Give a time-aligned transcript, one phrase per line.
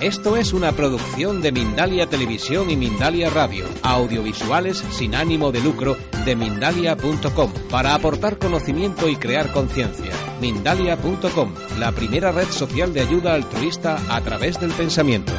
[0.00, 5.94] Esto es una producción de Mindalia Televisión y Mindalia Radio, audiovisuales sin ánimo de lucro
[6.24, 10.10] de mindalia.com, para aportar conocimiento y crear conciencia.
[10.40, 15.34] Mindalia.com, la primera red social de ayuda altruista a través del pensamiento.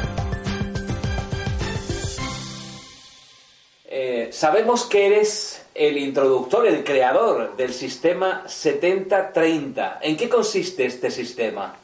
[3.86, 9.98] Eh, sabemos que eres el introductor, el creador del sistema 70-30.
[10.02, 11.74] ¿En qué consiste este sistema?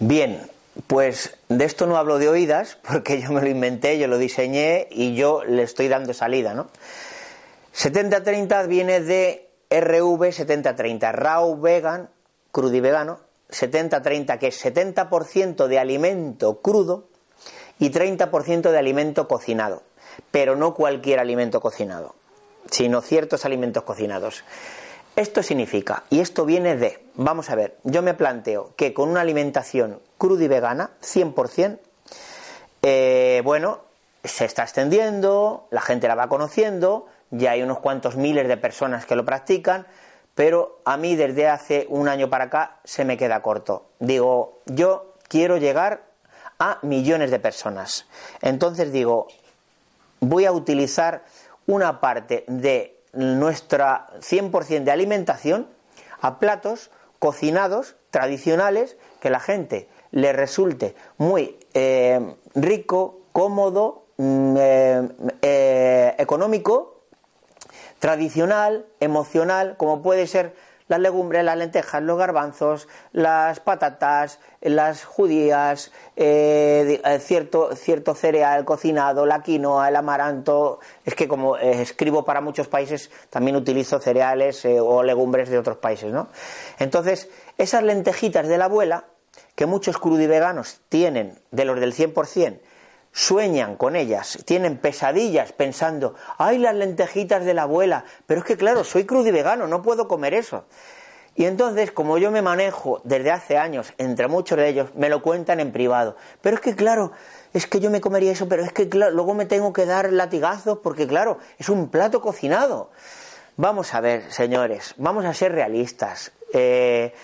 [0.00, 0.50] Bien,
[0.86, 4.88] pues de esto no hablo de oídas, porque yo me lo inventé, yo lo diseñé
[4.90, 6.68] y yo le estoy dando salida, ¿no?
[7.74, 12.08] 70-30 viene de RV 70-30, Raw Vegan,
[12.52, 17.08] crudivegano, 70-30, que es 70% de alimento crudo
[17.78, 19.82] y 30% de alimento cocinado,
[20.30, 22.14] pero no cualquier alimento cocinado,
[22.70, 24.44] sino ciertos alimentos cocinados.
[25.16, 29.22] Esto significa, y esto viene de, vamos a ver, yo me planteo que con una
[29.22, 31.78] alimentación cruda y vegana, 100%,
[32.82, 33.80] eh, bueno,
[34.22, 39.06] se está extendiendo, la gente la va conociendo, ya hay unos cuantos miles de personas
[39.06, 39.86] que lo practican,
[40.34, 43.86] pero a mí desde hace un año para acá se me queda corto.
[43.98, 46.02] Digo, yo quiero llegar
[46.58, 48.06] a millones de personas.
[48.42, 49.28] Entonces digo,
[50.20, 51.24] voy a utilizar
[51.66, 55.68] una parte de nuestra 100% de alimentación
[56.20, 65.08] a platos cocinados, tradicionales, que la gente le resulte muy eh, rico, cómodo, mm, eh,
[65.42, 67.02] eh, económico,
[67.98, 70.54] tradicional, emocional, como puede ser
[70.88, 78.64] las legumbres, las lentejas, los garbanzos, las patatas, las judías, eh, eh, cierto, cierto cereal
[78.64, 80.80] cocinado, la quinoa, el amaranto.
[81.04, 85.78] Es que como eh, escribo para muchos países, también utilizo cereales o legumbres de otros
[85.78, 86.28] países, ¿no?
[86.78, 89.04] Entonces, esas lentejitas de la abuela,
[89.54, 92.60] que muchos crudiveganos tienen, de los del 100%,
[93.16, 98.58] sueñan con ellas, tienen pesadillas pensando, ay, las lentejitas de la abuela, pero es que
[98.58, 100.66] claro, soy crudo y vegano, no puedo comer eso.
[101.34, 105.22] Y entonces, como yo me manejo desde hace años, entre muchos de ellos, me lo
[105.22, 106.16] cuentan en privado.
[106.42, 107.12] Pero es que claro,
[107.54, 110.12] es que yo me comería eso, pero es que claro, luego me tengo que dar
[110.12, 112.90] latigazos porque claro, es un plato cocinado.
[113.56, 116.32] Vamos a ver, señores, vamos a ser realistas.
[116.52, 117.14] Eh,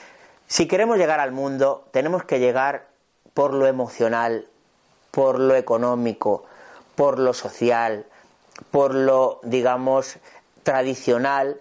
[0.46, 2.86] si queremos llegar al mundo, tenemos que llegar
[3.34, 4.48] por lo emocional,
[5.12, 6.42] por lo económico,
[6.96, 8.06] por lo social,
[8.72, 10.16] por lo, digamos,
[10.64, 11.60] tradicional,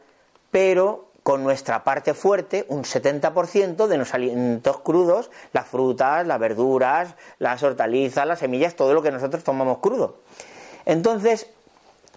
[0.50, 7.16] pero con nuestra parte fuerte, un 70% de los alimentos crudos, las frutas, las verduras,
[7.38, 10.16] las hortalizas, las semillas, todo lo que nosotros tomamos crudo.
[10.85, 11.47] Entonces,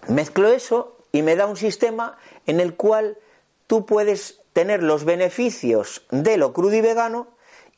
[0.07, 3.17] mezclo eso y me da un sistema en el cual
[3.67, 7.27] tú puedes tener los beneficios de lo crudo y vegano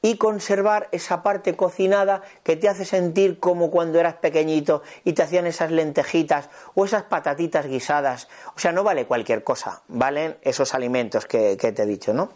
[0.01, 5.23] y conservar esa parte cocinada que te hace sentir como cuando eras pequeñito y te
[5.23, 8.27] hacían esas lentejitas o esas patatitas guisadas.
[8.55, 12.29] O sea, no vale cualquier cosa, valen esos alimentos que, te he dicho, ¿no?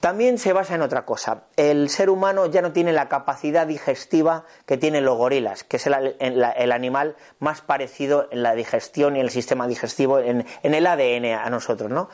[0.00, 1.44] También se basa en otra cosa.
[1.56, 5.86] El ser humano ya no tiene la capacidad digestiva que tienen los gorilas, que es
[5.86, 11.26] el, animal más parecido en la digestión y el sistema digestivo, en, en el ADN
[11.26, 12.08] a nosotros, ¿no?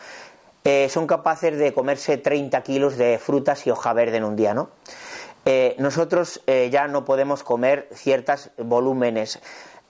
[0.65, 4.55] Eh, son capaces de comerse 30 kilos de frutas y hoja verde en un día,
[4.55, 4.71] ¿no?
[5.45, 9.41] Eh, nosotros eh, ya no podemos comer ciertos volúmenes.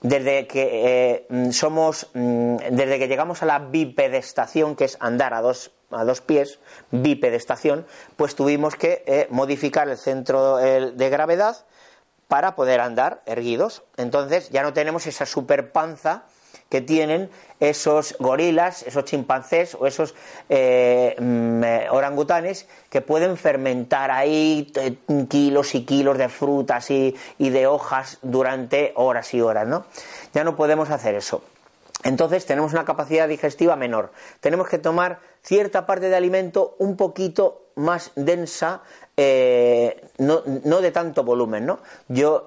[0.01, 5.71] Desde que somos, mm, desde que llegamos a la bipedestación, que es andar a dos,
[5.91, 6.59] a dos pies,
[6.91, 7.85] bipedestación,
[8.15, 11.65] pues tuvimos que modificar el centro de gravedad
[12.29, 13.83] para poder andar erguidos.
[13.97, 16.23] Entonces ya no tenemos esa super panza
[16.69, 17.29] que tienen
[17.59, 20.15] esos gorilas, esos chimpancés o esos
[20.47, 24.95] eh, mm, eh, orangutanes que pueden fermentar ahí eh,
[25.27, 29.85] kilos y kilos de frutas y, y de hojas durante horas y horas, ¿no?
[30.33, 31.43] Ya no podemos hacer eso.
[32.03, 34.11] Entonces tenemos una capacidad digestiva menor.
[34.39, 38.81] Tenemos que tomar cierta parte de alimento un poquito más densa,
[40.17, 41.79] no, no, de tanto volumen, ¿no?
[42.07, 42.45] Yo,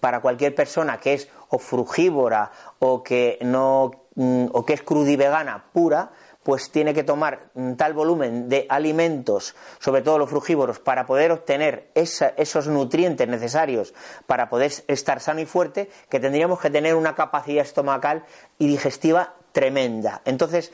[0.00, 5.64] para cualquier persona que es o frugívora o que no mm, o que es crudivegana
[5.72, 6.10] pura,
[6.48, 11.90] pues tiene que tomar tal volumen de alimentos, sobre todo los frugívoros, para poder obtener
[11.94, 13.92] esos nutrientes necesarios
[14.26, 18.24] para poder estar sano y fuerte, que tendríamos que tener una capacidad estomacal
[18.58, 20.22] y digestiva tremenda.
[20.24, 20.72] Entonces,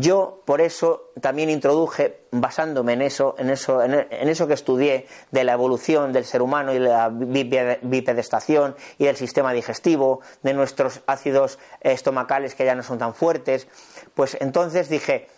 [0.00, 5.44] yo por eso también introduje, basándome en eso, en eso, en eso que estudié de
[5.44, 11.60] la evolución del ser humano y la bipedestación y del sistema digestivo, de nuestros ácidos
[11.80, 13.68] estomacales que ya no son tan fuertes,
[14.14, 15.28] pues entonces dije,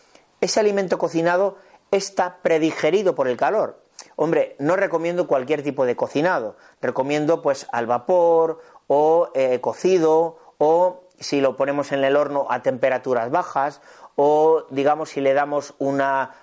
[0.41, 1.59] ese alimento cocinado
[1.91, 3.83] está predigerido por el calor.
[4.17, 11.03] Hombre, no recomiendo cualquier tipo de cocinado, recomiendo pues al vapor o eh, cocido o
[11.21, 13.81] si lo ponemos en el horno a temperaturas bajas
[14.17, 16.35] o digamos si le damos una,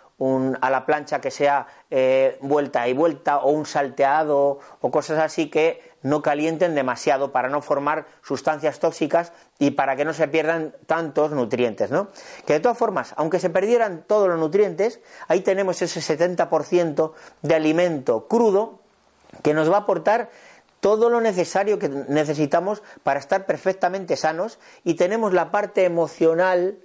[0.62, 5.50] a la plancha que sea eh, vuelta y vuelta o un salteado o cosas así
[5.50, 10.76] que no calienten demasiado para no formar sustancias tóxicas y para que no se pierdan
[10.86, 12.10] tantos nutrientes, ¿no?
[12.46, 17.56] Que de todas formas, aunque se perdieran todos los nutrientes, ahí tenemos ese 70% de
[17.56, 18.80] alimento crudo
[19.42, 20.30] que nos va a aportar
[20.80, 26.78] todo lo necesario que necesitamos para estar perfectamente sanos y tenemos la parte emocional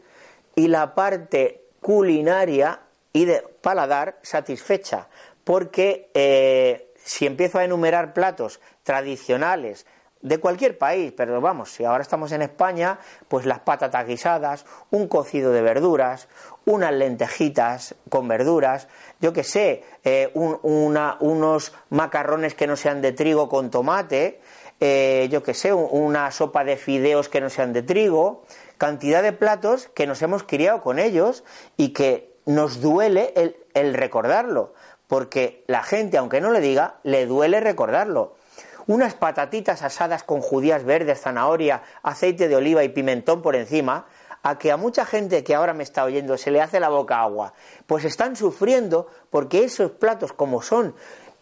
[0.58, 2.80] y la parte culinaria
[3.12, 5.06] y de paladar satisfecha,
[5.44, 9.86] porque eh, si empiezo a enumerar platos tradicionales
[10.20, 15.06] de cualquier país, pero vamos, si ahora estamos en España, pues las patatas guisadas, un
[15.06, 16.26] cocido de verduras,
[16.64, 18.88] unas lentejitas con verduras,
[19.20, 24.40] yo que sé, eh, unos macarrones que no sean de trigo con tomate,
[24.80, 28.42] eh, yo que sé, una sopa de fideos que no sean de trigo,
[28.78, 31.44] cantidad de platos que nos hemos criado con ellos
[31.76, 33.34] y que nos duele
[33.74, 34.72] el, recordarlo,
[35.06, 38.36] porque la gente, aunque no le diga, le duele recordarlo.
[38.86, 44.06] Unas patatitas asadas con judías verdes, zanahoria, aceite de oliva y pimentón por encima,
[44.42, 47.20] a que a mucha gente que ahora me está oyendo se le hace la boca
[47.20, 47.52] agua,
[47.86, 50.94] pues están sufriendo porque esos platos como son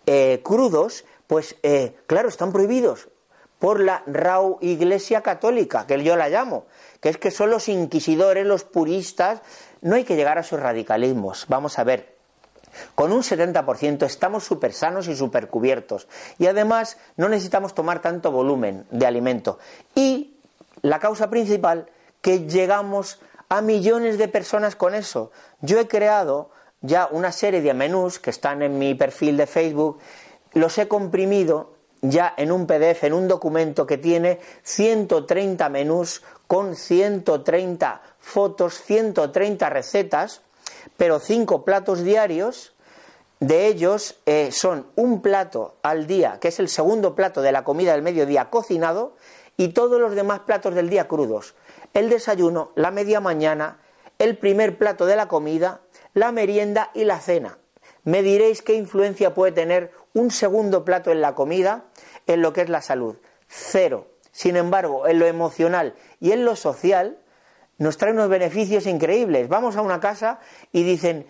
[0.06, 3.08] eh, crudos, pues eh, claro, están prohibidos
[3.58, 6.66] por la RAU Iglesia Católica, que yo la llamo
[7.00, 9.40] que es que son los inquisidores, los puristas,
[9.80, 11.46] no hay que llegar a sus radicalismos.
[11.48, 12.16] Vamos a ver,
[12.94, 16.08] con un 70% estamos súper sanos y súper cubiertos.
[16.38, 19.58] Y además no necesitamos tomar tanto volumen de alimento.
[19.94, 20.36] Y
[20.82, 21.86] la causa principal,
[22.20, 25.30] que llegamos a millones de personas con eso.
[25.60, 26.50] Yo he creado
[26.80, 30.00] ya una serie de menús que están en mi perfil de Facebook,
[30.52, 31.75] los he comprimido
[32.10, 39.70] ya en un PDF, en un documento que tiene 130 menús con 130 fotos, 130
[39.70, 40.42] recetas,
[40.96, 42.72] pero 5 platos diarios.
[43.38, 47.64] De ellos eh, son un plato al día, que es el segundo plato de la
[47.64, 49.14] comida del mediodía cocinado,
[49.58, 51.54] y todos los demás platos del día crudos.
[51.92, 53.78] El desayuno, la media mañana,
[54.18, 55.80] el primer plato de la comida,
[56.14, 57.58] la merienda y la cena.
[58.04, 61.84] Me diréis qué influencia puede tener un segundo plato en la comida
[62.26, 63.17] en lo que es la salud.
[63.49, 64.08] Cero.
[64.32, 67.19] Sin embargo, en lo emocional y en lo social
[67.78, 69.49] nos trae unos beneficios increíbles.
[69.49, 70.40] Vamos a una casa
[70.73, 71.26] y dicen,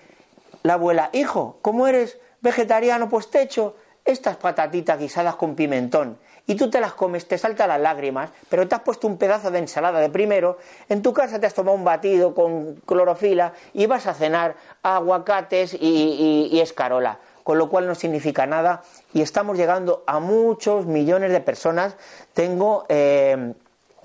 [0.63, 3.09] la abuela, hijo, ¿cómo eres vegetariano?
[3.09, 7.69] Pues te echo estas patatitas guisadas con pimentón y tú te las comes, te saltan
[7.69, 10.59] las lágrimas, pero te has puesto un pedazo de ensalada de primero,
[10.89, 15.77] en tu casa te has tomado un batido con clorofila y vas a cenar aguacates
[15.79, 18.83] y escarola con lo cual no significa nada
[19.15, 21.95] y estamos llegando a muchos millones de personas.
[22.35, 23.55] Tengo eh,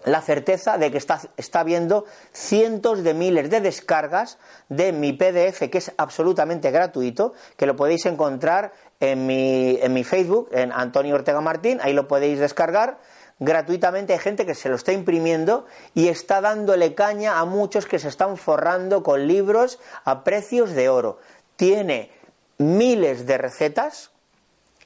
[0.05, 4.37] la certeza de que está, está habiendo cientos de miles de descargas
[4.69, 10.03] de mi PDF, que es absolutamente gratuito, que lo podéis encontrar en mi, en mi
[10.03, 12.99] Facebook, en Antonio Ortega Martín, ahí lo podéis descargar
[13.39, 17.97] gratuitamente hay gente que se lo está imprimiendo y está dándole caña a muchos que
[17.97, 21.17] se están forrando con libros a precios de oro.
[21.55, 22.11] Tiene
[22.61, 24.11] miles de recetas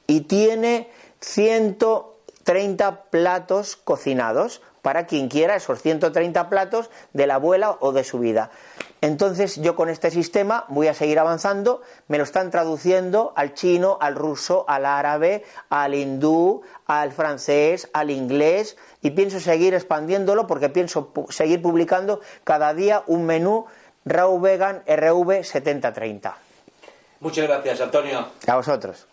[0.06, 0.90] y tiene
[1.20, 8.20] 130 platos cocinados para quien quiera esos 130 platos de la abuela o de su
[8.20, 8.50] vida.
[9.00, 13.98] Entonces yo con este sistema voy a seguir avanzando, me lo están traduciendo al chino,
[14.00, 20.68] al ruso, al árabe, al hindú, al francés, al inglés y pienso seguir expandiéndolo porque
[20.68, 23.66] pienso seguir publicando cada día un menú
[24.04, 26.45] Raw Vegan RV 7030.
[27.20, 28.26] Muchas gracias, Antonio.
[28.46, 29.06] A vosotros.